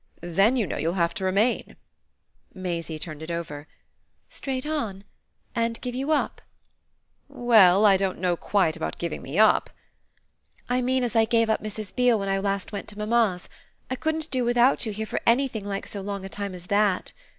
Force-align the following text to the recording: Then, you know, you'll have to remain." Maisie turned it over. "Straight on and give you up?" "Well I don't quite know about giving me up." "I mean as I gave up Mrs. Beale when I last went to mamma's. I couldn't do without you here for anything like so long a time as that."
Then, 0.23 0.55
you 0.55 0.65
know, 0.65 0.77
you'll 0.77 0.93
have 0.95 1.13
to 1.13 1.23
remain." 1.23 1.75
Maisie 2.55 2.97
turned 2.97 3.21
it 3.21 3.29
over. 3.29 3.67
"Straight 4.29 4.65
on 4.65 5.03
and 5.53 5.79
give 5.79 5.93
you 5.93 6.09
up?" 6.11 6.41
"Well 7.27 7.85
I 7.85 7.97
don't 7.97 8.19
quite 8.39 8.73
know 8.73 8.79
about 8.79 8.97
giving 8.97 9.21
me 9.21 9.37
up." 9.37 9.69
"I 10.67 10.81
mean 10.81 11.03
as 11.03 11.15
I 11.15 11.25
gave 11.25 11.51
up 11.51 11.61
Mrs. 11.61 11.95
Beale 11.95 12.17
when 12.17 12.29
I 12.29 12.39
last 12.39 12.71
went 12.71 12.87
to 12.87 12.97
mamma's. 12.97 13.47
I 13.91 13.95
couldn't 13.95 14.31
do 14.31 14.43
without 14.43 14.87
you 14.87 14.91
here 14.91 15.05
for 15.05 15.21
anything 15.27 15.65
like 15.65 15.85
so 15.85 16.01
long 16.01 16.25
a 16.25 16.29
time 16.29 16.55
as 16.55 16.65
that." 16.65 17.11